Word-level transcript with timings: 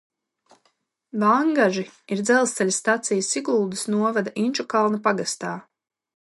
Vangaži 1.23 1.83
ir 2.15 2.23
dzelzceļa 2.31 2.75
stacija 2.79 3.27
Siguldas 3.29 3.87
novada 3.97 4.37
Inčukalna 4.47 5.03
pagastā. 5.09 5.57